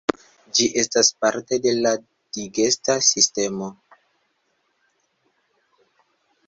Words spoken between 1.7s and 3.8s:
la digesta sistemo.